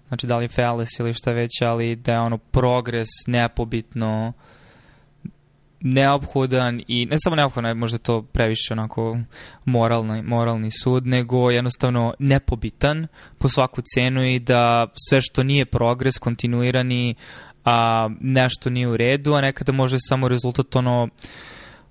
[0.07, 4.33] znači da li fallacy ili šta već, ali da je ono progres nepobitno
[5.79, 9.17] neophodan i ne samo neophodan, možda to previše onako
[9.65, 16.17] moralni, moralni sud, nego jednostavno nepobitan po svaku cenu i da sve što nije progres,
[16.17, 17.15] kontinuirani,
[17.65, 21.09] a nešto nije u redu, a nekada može samo rezultat ono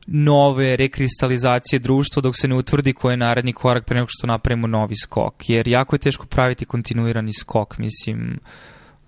[0.06, 4.66] nove rekristalizacije društva dok se ne utvrdi koji je naredni korak pre nego što napravimo
[4.66, 5.50] novi skok.
[5.50, 8.38] Jer jako je teško praviti kontinuirani skok, mislim,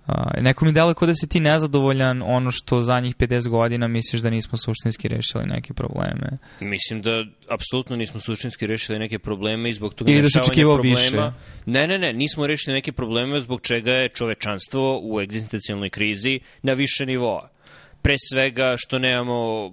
[0.07, 4.21] Uh, neko mi kao da si ti nezadovoljan ono što za njih 50 godina misliš
[4.21, 6.37] da nismo suštinski rešili neke probleme.
[6.59, 10.99] Mislim da apsolutno nismo suštinski rešili neke probleme i zbog toga Ili da očekivao problema...
[10.99, 11.31] više.
[11.65, 16.73] Ne, ne, ne, nismo rešili neke probleme zbog čega je čovečanstvo u egzistencijalnoj krizi na
[16.73, 17.49] više nivoa.
[18.01, 19.71] Pre svega što nemamo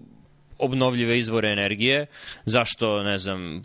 [0.58, 2.06] obnovljive izvore energije,
[2.44, 3.62] zašto, ne znam,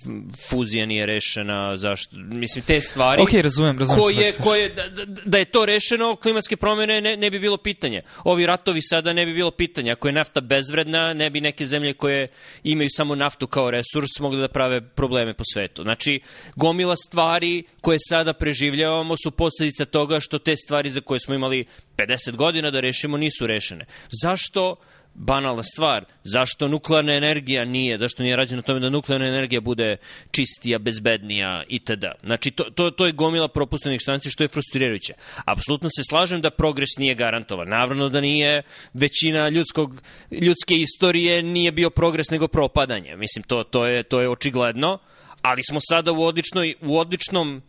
[0.49, 3.21] fuzija nije rešena, zašto, mislim, te stvari...
[3.21, 4.01] Ok, razumem, razumem.
[4.01, 7.17] ko šta je, hoćeš ko je, da, da, da je to rešeno, klimatske promjene ne,
[7.17, 8.01] ne bi bilo pitanje.
[8.23, 9.91] Ovi ratovi sada ne bi bilo pitanje.
[9.91, 12.27] Ako je nafta bezvredna, ne bi neke zemlje koje
[12.63, 15.83] imaju samo naftu kao resurs mogle da prave probleme po svetu.
[15.83, 16.19] Znači,
[16.55, 21.65] gomila stvari koje sada preživljavamo su posledica toga što te stvari za koje smo imali
[21.97, 23.85] 50 godina da rešimo nisu rešene.
[24.21, 24.75] Zašto
[25.13, 29.97] banalna stvar, zašto nuklearna energija nije, zašto nije rađeno tome da nuklearna energija bude
[30.31, 32.05] čistija, bezbednija itd.
[32.23, 35.13] Znači, to, to, to je gomila propuštenih štanci što je frustrirajuće.
[35.45, 37.69] Apsolutno se slažem da progres nije garantovan.
[37.69, 38.61] Naravno da nije
[38.93, 43.15] većina ljudskog, ljudske istorije nije bio progres nego propadanje.
[43.15, 44.97] Mislim, to, to, je, to je očigledno,
[45.41, 47.61] ali smo sada u, odličnoj, u odličnom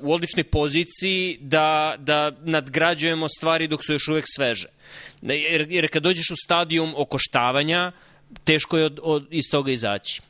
[0.00, 4.68] u odličnoj poziciji da, da nadgrađujemo stvari dok su još uvek sveže.
[5.22, 7.92] Da, Jer, jer kad dođeš u stadijum okoštavanja,
[8.44, 10.22] teško je od, od, iz toga izaći.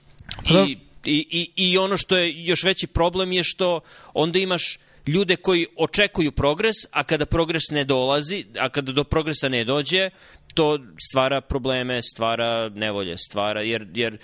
[0.48, 0.64] Pa da.
[0.64, 3.80] I, i, i, I ono što je još veći problem je što
[4.14, 9.48] onda imaš ljude koji očekuju progres, a kada progres ne dolazi, a kada do progresa
[9.48, 10.10] ne dođe,
[10.54, 10.78] to
[11.10, 14.18] stvara probleme, stvara nevolje, stvara, jer, jer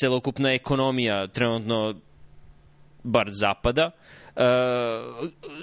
[0.00, 1.94] celokupna ekonomija trenutno
[3.02, 4.23] bar zapada, uh,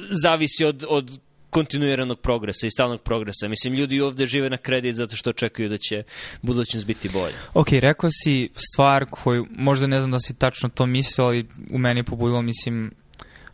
[0.09, 1.19] zavisi od, od
[1.51, 3.47] kontinuiranog progresa i stalnog progresa.
[3.47, 6.03] Mislim, ljudi ovde žive na kredit zato što očekuju da će
[6.41, 7.35] budućnost biti bolja.
[7.53, 11.77] Ok, rekao si stvar koju, možda ne znam da si tačno to mislio, ali u
[11.77, 12.91] meni pobudilo, mislim,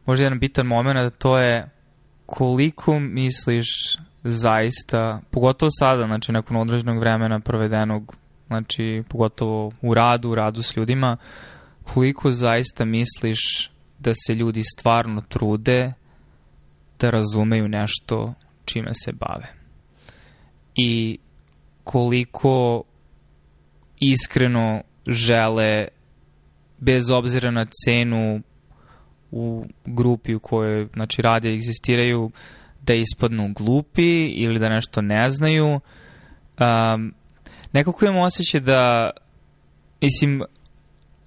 [0.05, 1.69] možda jedan bitan moment, a to je
[2.25, 3.67] koliko misliš
[4.23, 8.15] zaista, pogotovo sada, znači nakon određenog vremena provedenog,
[8.47, 11.17] znači pogotovo u radu, u radu s ljudima,
[11.83, 15.93] koliko zaista misliš da se ljudi stvarno trude
[16.99, 18.33] da razumeju nešto
[18.65, 19.57] čime se bave.
[20.77, 21.17] i
[21.83, 22.83] koliko
[23.99, 25.87] iskreno žele
[26.77, 28.41] bez obzira na cenu
[29.31, 32.31] u grupi u kojoj znači, rade i egzistiraju
[32.81, 35.79] da ispadnu glupi ili da nešto ne znaju.
[36.59, 37.13] Um,
[37.73, 39.11] nekako imam osjećaj da
[40.01, 40.43] mislim,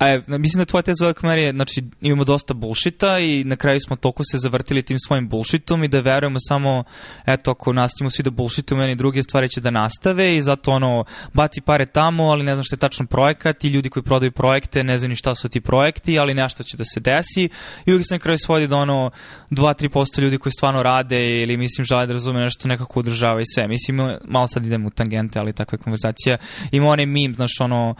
[0.00, 3.80] Je, mislim da tvoja teza velika meri je, znači imamo dosta bullshita i na kraju
[3.80, 6.84] smo toliko se zavrtili tim svojim bullshitom i da verujemo samo,
[7.26, 11.04] eto, ako nastavimo svi da bullshitujemo jedni druge stvari će da nastave i zato ono,
[11.32, 14.84] baci pare tamo, ali ne znam što je tačno projekat i ljudi koji prodaju projekte
[14.84, 17.48] ne znaju ni šta su ti projekti, ali nešto će da se desi
[17.86, 19.10] i uvijek se na kraju svodi da ono
[19.50, 23.68] 2-3% ljudi koji stvarno rade ili mislim žele da razume nešto nekako održava i sve.
[23.68, 26.36] Mislim, malo sad idemo u tangente, ali takva je konverzacija.
[26.72, 27.94] Ima onaj meme, znaš, ono,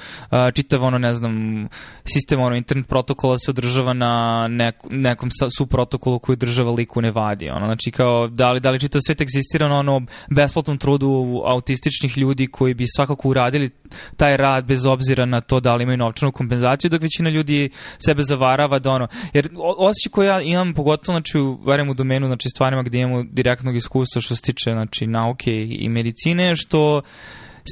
[0.55, 1.69] čitav ono, ne znam,
[2.05, 7.01] sistem ono, internet protokola se održava na nek, nekom su protokolu koji država lik u
[7.01, 7.51] Nevadi.
[7.51, 7.67] Ono.
[7.67, 12.47] Znači, kao, da li, da li čitav svet egzistira na ono besplatnom trudu autističnih ljudi
[12.47, 13.71] koji bi svakako uradili
[14.17, 18.23] taj rad bez obzira na to da li imaju novčanu kompenzaciju, dok većina ljudi sebe
[18.23, 21.59] zavarava da ono, jer osjećaj koji ja imam pogotovo, znači, u,
[21.91, 26.57] u domenu, znači, stvarima gde imamo direktnog iskustva što se tiče, znači, nauke i medicine,
[26.57, 27.03] što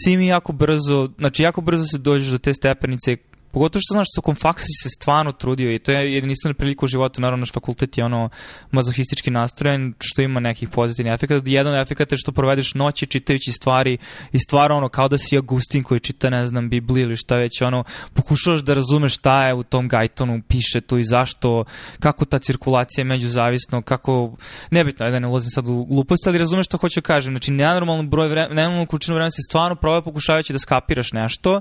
[0.05, 3.17] svi mi jako brzo, znači jako brzo se dođeš do te stepenice
[3.51, 7.21] Pogotovo što znaš, tokom faksa se stvarno trudio i to je jedinstvena prilika u životu,
[7.21, 8.29] naravno naš fakultet je ono
[8.71, 11.51] mazohistički nastrojen, što ima nekih pozitivnih efekata.
[11.51, 13.99] Jedan efekt je što provedeš noći čitajući stvari
[14.33, 17.63] i stvarno ono kao da si Agustin koji čita, ne znam, Bibliju ili šta već,
[17.63, 17.85] ono,
[18.15, 21.65] pokušavaš da razumeš šta je u tom gajtonu, piše to i zašto,
[22.01, 24.37] kako ta cirkulacija je međuzavisno, kako,
[24.71, 27.33] nebitno, ajde ne ulazim sad u gluposti, ali razumeš što hoću da kažem.
[27.33, 31.61] Znači, nenormalno broj vremena, nenormalnu količinu vremena se stvarno provaju pokušavajući da skapiraš nešto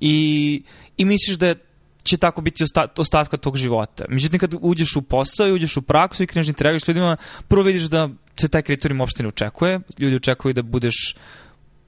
[0.00, 0.62] i
[0.96, 1.54] i misliš da
[2.02, 2.64] će tako biti
[2.96, 4.04] ostatka tog života.
[4.08, 7.16] Međutim, kad uđeš u posao i uđeš u praksu i kreneš da interaguješ s ljudima,
[7.48, 9.80] prvo vidiš da se taj kriterijum uopšte ne očekuje.
[9.98, 11.16] Ljudi očekuju da budeš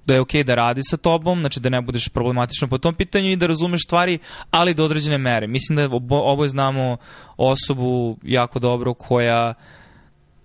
[0.07, 2.95] da je okej okay da radi sa tobom, znači da ne budeš problematično po tom
[2.95, 4.19] pitanju i da razumeš stvari,
[4.51, 5.47] ali do određene mere.
[5.47, 6.97] Mislim da oboje znamo
[7.37, 9.86] osobu jako dobro koja uh,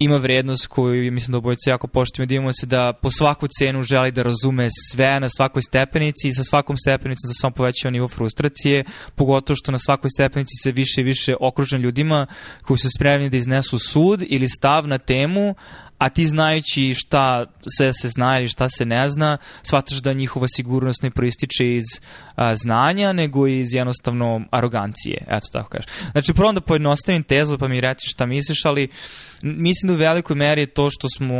[0.03, 3.83] ima vrednost koju mislim da obojice jako poštujemo, da imamo se da po svaku cenu
[3.83, 8.07] želi da razume sve na svakoj stepenici i sa svakom stepenicom da samo povećava nivo
[8.07, 8.83] frustracije,
[9.15, 12.27] pogotovo što na svakoj stepenici se više i više okružen ljudima
[12.63, 15.55] koji su spremni da iznesu sud ili stav na temu,
[15.97, 17.45] a ti znajući šta
[17.77, 21.85] sve se zna ili šta se ne zna, shvataš da njihova sigurnost ne proističe iz
[22.41, 25.85] a, znanja, nego iz jednostavno arogancije, eto tako kažeš.
[26.11, 28.89] Znači, prvo da pojednostavim tezu pa mi reci šta misliš, ali
[29.43, 31.35] mislim da u velikoj meri je to što smo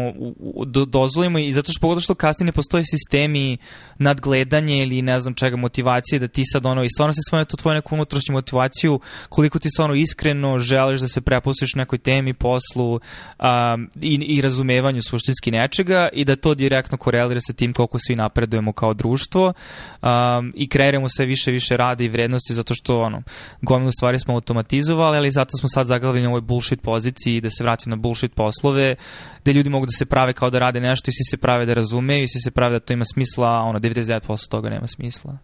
[0.66, 3.58] do, dozvolimo i zato što pogotovo što kasnije ne postoje sistemi
[3.98, 7.58] nadgledanje ili ne znam čega motivacije da ti sad ono i stvarno se svojeno to
[7.58, 9.00] tvoju neku unutrašnju motivaciju
[9.30, 15.02] koliko ti stvarno iskreno želiš da se prepustiš nekoj temi, poslu um, i, i razumevanju
[15.02, 19.54] suštinski nečega i da to direktno korelira sa tim koliko svi napredujemo kao društvo
[20.02, 23.24] um, i kreiramo sve više više rada i vrednosti zato što ono,
[23.62, 27.64] gomilu stvari smo automatizovali, ali zato smo sad zaglavljeni u ovoj bullshit poziciji da se
[27.64, 28.96] vratimo na bullshit poslove,
[29.42, 31.74] gde ljudi mogu da se prave kao da rade nešto i svi se prave da
[31.74, 35.38] razumeju i svi se prave da to ima smisla, a ono 99% toga nema smisla.